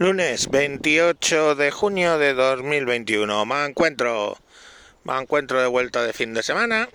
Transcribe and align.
Lunes 0.00 0.48
28 0.48 1.56
de 1.56 1.72
junio 1.72 2.18
de 2.18 2.32
2021. 2.32 3.44
Me 3.44 3.64
encuentro, 3.64 4.38
me 5.02 5.18
encuentro 5.18 5.60
de 5.60 5.66
vuelta 5.66 6.04
de 6.04 6.12
fin 6.12 6.34
de 6.34 6.44
semana. 6.44 6.88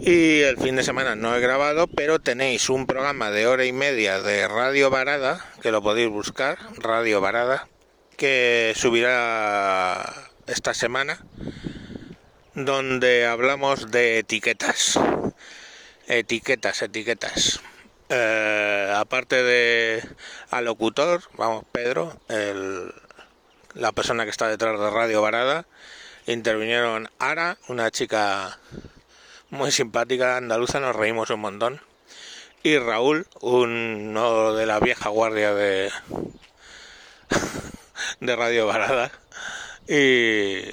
Y 0.00 0.40
el 0.40 0.56
fin 0.56 0.74
de 0.74 0.82
semana 0.82 1.14
no 1.14 1.32
he 1.36 1.40
grabado, 1.40 1.86
pero 1.86 2.18
tenéis 2.18 2.68
un 2.68 2.88
programa 2.88 3.30
de 3.30 3.46
hora 3.46 3.64
y 3.66 3.72
media 3.72 4.20
de 4.20 4.48
Radio 4.48 4.90
Varada, 4.90 5.46
que 5.62 5.70
lo 5.70 5.80
podéis 5.80 6.08
buscar, 6.08 6.58
Radio 6.78 7.20
Varada, 7.20 7.68
que 8.16 8.72
subirá 8.74 10.12
esta 10.48 10.74
semana, 10.74 11.24
donde 12.56 13.26
hablamos 13.26 13.92
de 13.92 14.18
etiquetas. 14.18 14.98
Etiquetas, 16.08 16.82
etiquetas. 16.82 17.60
Eh, 18.12 18.92
aparte 18.96 19.40
de 19.44 20.02
al 20.50 20.64
locutor, 20.64 21.22
vamos, 21.36 21.64
Pedro, 21.70 22.12
el, 22.28 22.92
la 23.74 23.92
persona 23.92 24.24
que 24.24 24.30
está 24.30 24.48
detrás 24.48 24.80
de 24.80 24.90
Radio 24.90 25.22
Varada, 25.22 25.64
intervinieron 26.26 27.08
Ara, 27.20 27.56
una 27.68 27.92
chica 27.92 28.58
muy 29.50 29.70
simpática 29.70 30.36
andaluza, 30.36 30.80
nos 30.80 30.96
reímos 30.96 31.30
un 31.30 31.40
montón, 31.40 31.80
y 32.64 32.78
Raúl, 32.78 33.28
uno 33.42 34.54
de 34.54 34.66
la 34.66 34.80
vieja 34.80 35.08
guardia 35.08 35.54
de, 35.54 35.92
de 38.20 38.34
Radio 38.34 38.66
Varada, 38.66 39.12
y 39.86 40.64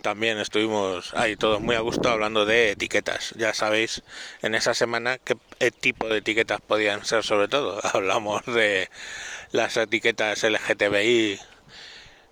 también 0.00 0.38
estuvimos 0.38 1.14
ahí 1.14 1.36
todos 1.36 1.60
muy 1.60 1.76
a 1.76 1.80
gusto 1.80 2.08
hablando 2.08 2.46
de 2.46 2.72
etiquetas. 2.72 3.34
Ya 3.36 3.54
sabéis 3.54 4.02
en 4.42 4.54
esa 4.54 4.74
semana 4.74 5.18
qué 5.18 5.36
tipo 5.70 6.08
de 6.08 6.18
etiquetas 6.18 6.60
podían 6.60 7.04
ser 7.04 7.24
sobre 7.24 7.48
todo. 7.48 7.80
Hablamos 7.94 8.44
de 8.46 8.90
las 9.52 9.76
etiquetas 9.76 10.42
LGTBI, 10.42 11.38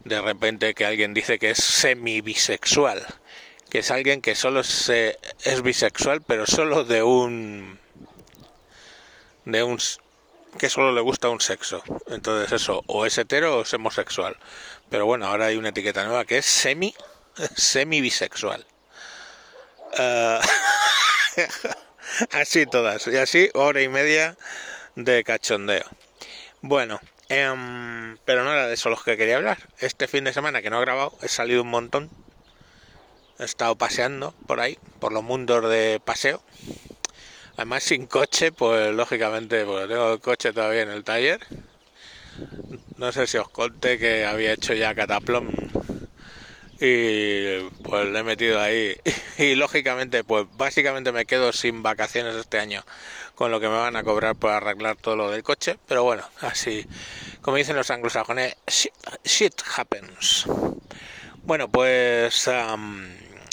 de 0.04 0.20
repente 0.20 0.74
que 0.74 0.86
alguien 0.86 1.14
dice 1.14 1.38
que 1.38 1.50
es 1.50 1.58
semi-bisexual, 1.58 3.06
que 3.70 3.80
es 3.80 3.90
alguien 3.90 4.20
que 4.20 4.34
solo 4.34 4.62
se, 4.64 5.18
es 5.44 5.62
bisexual 5.62 6.22
pero 6.22 6.46
solo 6.46 6.84
de 6.84 7.02
un... 7.02 7.78
de 9.44 9.62
un 9.62 9.78
que 10.58 10.70
solo 10.70 10.92
le 10.92 11.00
gusta 11.02 11.28
un 11.28 11.40
sexo. 11.40 11.82
Entonces 12.08 12.52
eso, 12.52 12.82
o 12.86 13.06
es 13.06 13.16
hetero 13.18 13.58
o 13.58 13.62
es 13.62 13.74
homosexual. 13.74 14.36
Pero 14.90 15.06
bueno, 15.06 15.26
ahora 15.26 15.46
hay 15.46 15.56
una 15.56 15.68
etiqueta 15.68 16.04
nueva 16.04 16.24
que 16.24 16.38
es 16.38 16.46
semi 16.46 16.94
semi-bisexual. 17.56 18.64
Uh, 19.98 20.40
así 22.32 22.66
todas, 22.66 23.06
y 23.06 23.16
así 23.16 23.50
hora 23.54 23.80
y 23.82 23.88
media 23.88 24.36
de 24.96 25.24
cachondeo. 25.24 25.84
Bueno, 26.60 27.00
um, 27.30 28.16
pero 28.24 28.44
no 28.44 28.52
era 28.52 28.66
de 28.66 28.74
eso 28.74 28.90
los 28.90 29.04
que 29.04 29.16
quería 29.16 29.36
hablar. 29.36 29.58
Este 29.78 30.08
fin 30.08 30.24
de 30.24 30.32
semana 30.32 30.62
que 30.62 30.70
no 30.70 30.78
he 30.78 30.84
grabado, 30.84 31.16
he 31.22 31.28
salido 31.28 31.62
un 31.62 31.70
montón. 31.70 32.10
He 33.38 33.44
estado 33.44 33.76
paseando 33.76 34.34
por 34.46 34.60
ahí, 34.60 34.78
por 34.98 35.12
los 35.12 35.22
mundos 35.22 35.68
de 35.70 36.00
paseo. 36.04 36.42
Además 37.56 37.84
sin 37.84 38.06
coche, 38.06 38.52
pues 38.52 38.92
lógicamente, 38.94 39.64
pues 39.64 39.88
tengo 39.88 40.12
el 40.12 40.20
coche 40.20 40.52
todavía 40.52 40.82
en 40.82 40.90
el 40.90 41.04
taller. 41.04 41.40
No 42.96 43.12
sé 43.12 43.26
si 43.26 43.36
os 43.36 43.48
conté 43.48 43.98
que 43.98 44.24
había 44.24 44.52
hecho 44.52 44.74
ya 44.74 44.94
cataplón 44.94 45.67
y 46.80 47.60
pues 47.82 48.06
le 48.06 48.18
he 48.18 48.22
metido 48.22 48.60
ahí. 48.60 48.96
Y 49.38 49.54
lógicamente 49.54 50.24
pues 50.24 50.46
básicamente 50.56 51.12
me 51.12 51.24
quedo 51.24 51.52
sin 51.52 51.82
vacaciones 51.82 52.34
este 52.34 52.58
año 52.58 52.84
con 53.36 53.52
lo 53.52 53.60
que 53.60 53.68
me 53.68 53.76
van 53.76 53.94
a 53.94 54.02
cobrar 54.02 54.34
por 54.34 54.50
arreglar 54.50 54.96
todo 54.96 55.14
lo 55.14 55.30
del 55.30 55.44
coche 55.44 55.78
pero 55.86 56.02
bueno 56.02 56.24
así 56.40 56.86
como 57.40 57.56
dicen 57.56 57.76
los 57.76 57.90
anglosajones 57.90 58.56
shit, 59.24 59.54
happens. 59.76 60.46
Bueno 61.44 61.68
pues 61.68 62.48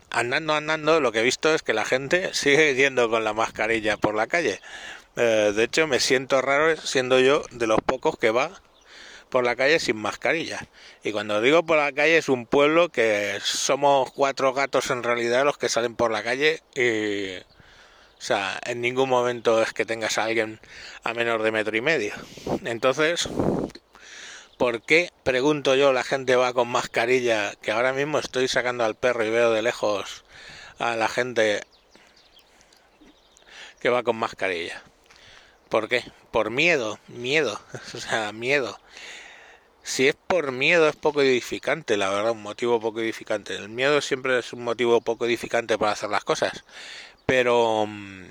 andando 0.09 0.53
andando 0.55 0.99
lo 0.99 1.11
que 1.11 1.19
he 1.19 1.23
visto 1.23 1.53
es 1.53 1.61
que 1.61 1.73
la 1.73 1.85
gente 1.85 2.33
sigue 2.33 2.73
yendo 2.73 3.09
con 3.09 3.23
la 3.23 3.33
mascarilla 3.33 3.97
por 3.97 4.15
la 4.15 4.27
calle. 4.27 4.59
Eh, 5.17 5.53
de 5.55 5.63
hecho 5.63 5.87
me 5.87 5.99
siento 5.99 6.41
raro 6.41 6.75
siendo 6.77 7.19
yo 7.19 7.43
de 7.51 7.67
los 7.67 7.79
pocos 7.81 8.17
que 8.17 8.31
va 8.31 8.61
por 9.29 9.43
la 9.43 9.55
calle 9.55 9.79
sin 9.79 9.97
mascarilla. 9.97 10.67
Y 11.03 11.11
cuando 11.11 11.41
digo 11.41 11.63
por 11.63 11.77
la 11.77 11.91
calle 11.91 12.17
es 12.17 12.29
un 12.29 12.45
pueblo 12.45 12.89
que 12.89 13.37
somos 13.43 14.11
cuatro 14.11 14.53
gatos 14.53 14.89
en 14.89 15.03
realidad 15.03 15.45
los 15.45 15.57
que 15.57 15.69
salen 15.69 15.95
por 15.95 16.11
la 16.11 16.23
calle 16.23 16.61
y... 16.75 17.43
O 18.17 18.21
sea, 18.27 18.59
en 18.65 18.81
ningún 18.81 19.09
momento 19.09 19.61
es 19.61 19.73
que 19.73 19.85
tengas 19.85 20.17
a 20.17 20.23
alguien 20.23 20.59
a 21.03 21.13
menos 21.13 21.43
de 21.43 21.51
metro 21.51 21.75
y 21.77 21.81
medio. 21.81 22.13
Entonces, 22.63 23.29
¿por 24.57 24.81
qué, 24.81 25.11
pregunto 25.23 25.75
yo, 25.75 25.93
la 25.93 26.03
gente 26.03 26.35
va 26.35 26.53
con 26.53 26.69
mascarilla? 26.69 27.53
Que 27.61 27.71
ahora 27.71 27.93
mismo 27.93 28.17
estoy 28.17 28.47
sacando 28.47 28.83
al 28.83 28.95
perro 28.95 29.25
y 29.25 29.29
veo 29.29 29.51
de 29.51 29.61
lejos 29.61 30.23
a 30.79 30.95
la 30.95 31.07
gente 31.07 31.61
que 33.79 33.89
va 33.89 34.01
con 34.01 34.15
mascarilla. 34.15 34.81
¿Por 35.69 35.89
qué? 35.89 36.03
Por 36.31 36.51
miedo, 36.51 36.99
miedo, 37.07 37.59
o 37.93 37.97
sea, 37.97 38.31
miedo. 38.31 38.77
Si 39.83 40.07
es 40.07 40.15
por 40.15 40.51
miedo 40.51 40.89
es 40.89 40.95
poco 40.95 41.21
edificante, 41.21 41.97
la 41.97 42.09
verdad, 42.09 42.31
un 42.31 42.41
motivo 42.41 42.79
poco 42.79 43.01
edificante. 43.01 43.55
El 43.55 43.69
miedo 43.69 44.01
siempre 44.01 44.39
es 44.39 44.51
un 44.53 44.63
motivo 44.63 45.01
poco 45.01 45.25
edificante 45.25 45.77
para 45.77 45.91
hacer 45.91 46.09
las 46.09 46.23
cosas. 46.23 46.63
Pero 47.25 47.85
mm, 47.87 48.25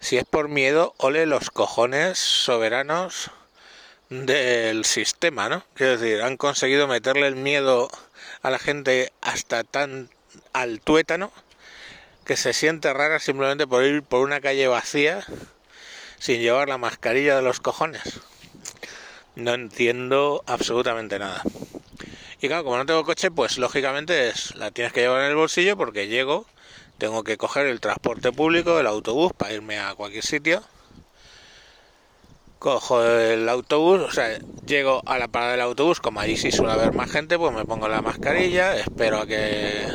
si 0.00 0.18
es 0.18 0.24
por 0.24 0.48
miedo, 0.48 0.94
ole 0.98 1.26
los 1.26 1.50
cojones 1.50 2.18
soberanos 2.18 3.30
del 4.10 4.84
sistema, 4.84 5.48
¿no? 5.48 5.64
Quiero 5.74 5.98
decir, 5.98 6.22
han 6.22 6.36
conseguido 6.36 6.86
meterle 6.88 7.26
el 7.26 7.36
miedo 7.36 7.90
a 8.42 8.50
la 8.50 8.58
gente 8.58 9.12
hasta 9.22 9.64
tan 9.64 10.10
al 10.52 10.80
tuétano 10.80 11.32
que 12.24 12.36
se 12.36 12.52
siente 12.52 12.92
rara 12.92 13.18
simplemente 13.18 13.66
por 13.66 13.84
ir 13.84 14.02
por 14.02 14.20
una 14.20 14.40
calle 14.40 14.66
vacía 14.66 15.24
sin 16.18 16.40
llevar 16.40 16.68
la 16.68 16.78
mascarilla 16.78 17.36
de 17.36 17.42
los 17.42 17.60
cojones 17.60 18.20
no 19.36 19.54
entiendo 19.54 20.42
absolutamente 20.46 21.18
nada. 21.18 21.42
Y 22.40 22.48
claro, 22.48 22.64
como 22.64 22.76
no 22.76 22.86
tengo 22.86 23.04
coche, 23.04 23.30
pues 23.30 23.58
lógicamente 23.58 24.28
es, 24.28 24.54
la 24.56 24.70
tienes 24.70 24.92
que 24.92 25.00
llevar 25.00 25.22
en 25.22 25.30
el 25.30 25.36
bolsillo 25.36 25.76
porque 25.76 26.08
llego, 26.08 26.46
tengo 26.98 27.24
que 27.24 27.36
coger 27.36 27.66
el 27.66 27.80
transporte 27.80 28.32
público, 28.32 28.78
el 28.78 28.86
autobús, 28.86 29.32
para 29.32 29.52
irme 29.52 29.78
a 29.78 29.94
cualquier 29.94 30.24
sitio. 30.24 30.62
Cojo 32.58 33.04
el 33.04 33.48
autobús, 33.48 34.00
o 34.00 34.10
sea, 34.10 34.38
llego 34.66 35.02
a 35.06 35.18
la 35.18 35.28
parada 35.28 35.52
del 35.52 35.60
autobús, 35.60 36.00
como 36.00 36.20
allí 36.20 36.36
sí 36.36 36.50
suele 36.50 36.72
haber 36.72 36.94
más 36.94 37.10
gente, 37.10 37.38
pues 37.38 37.52
me 37.52 37.64
pongo 37.64 37.88
la 37.88 38.00
mascarilla, 38.00 38.76
espero 38.76 39.20
a 39.20 39.26
que 39.26 39.86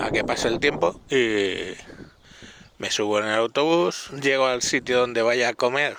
a 0.00 0.10
que 0.10 0.24
pase 0.24 0.48
el 0.48 0.60
tiempo 0.60 1.00
y 1.10 1.74
me 2.78 2.90
subo 2.90 3.18
en 3.18 3.26
el 3.26 3.34
autobús, 3.34 4.10
llego 4.22 4.46
al 4.46 4.62
sitio 4.62 5.00
donde 5.00 5.22
vaya 5.22 5.48
a 5.50 5.54
comer 5.54 5.96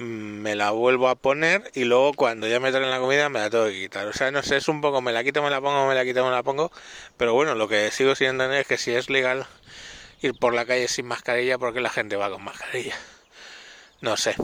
me 0.00 0.54
la 0.56 0.70
vuelvo 0.70 1.08
a 1.08 1.14
poner 1.14 1.70
y 1.74 1.84
luego 1.84 2.14
cuando 2.14 2.48
ya 2.48 2.58
me 2.58 2.72
traen 2.72 2.90
la 2.90 3.00
comida 3.00 3.28
me 3.28 3.40
la 3.40 3.50
tengo 3.50 3.66
que 3.66 3.72
quitar. 3.72 4.06
O 4.06 4.12
sea, 4.12 4.30
no 4.30 4.42
sé, 4.42 4.56
es 4.56 4.68
un 4.68 4.80
poco 4.80 5.02
me 5.02 5.12
la 5.12 5.22
quito, 5.22 5.42
me 5.42 5.50
la 5.50 5.60
pongo, 5.60 5.86
me 5.86 5.94
la 5.94 6.04
quito, 6.04 6.24
me 6.24 6.30
la 6.30 6.42
pongo. 6.42 6.72
Pero 7.16 7.34
bueno, 7.34 7.54
lo 7.54 7.68
que 7.68 7.90
sigo 7.90 8.14
sin 8.14 8.28
entender 8.28 8.60
es 8.60 8.66
que 8.66 8.78
si 8.78 8.92
es 8.92 9.10
legal 9.10 9.46
ir 10.22 10.34
por 10.34 10.54
la 10.54 10.64
calle 10.64 10.88
sin 10.88 11.06
mascarilla, 11.06 11.58
porque 11.58 11.80
la 11.80 11.90
gente 11.90 12.16
va 12.16 12.30
con 12.30 12.42
mascarilla? 12.42 12.94
No 14.00 14.16
sé. 14.16 14.34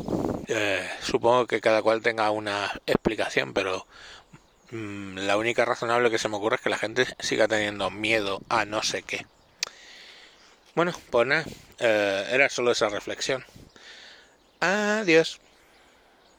Eh, 0.48 0.88
supongo 1.00 1.46
que 1.46 1.60
cada 1.60 1.82
cual 1.82 2.02
tenga 2.02 2.30
una 2.30 2.70
explicación, 2.86 3.54
pero 3.54 3.86
mm, 4.25 4.25
la 4.70 5.36
única 5.36 5.64
razonable 5.64 6.10
que 6.10 6.18
se 6.18 6.28
me 6.28 6.36
ocurre 6.36 6.56
es 6.56 6.62
que 6.62 6.70
la 6.70 6.78
gente 6.78 7.06
siga 7.20 7.48
teniendo 7.48 7.90
miedo 7.90 8.40
a 8.48 8.64
no 8.64 8.82
sé 8.82 9.02
qué. 9.02 9.26
Bueno, 10.74 10.92
pues 11.10 11.26
nada, 11.26 11.44
eh, 11.78 12.28
era 12.30 12.48
solo 12.48 12.72
esa 12.72 12.88
reflexión. 12.88 13.44
Adiós. 14.60 15.40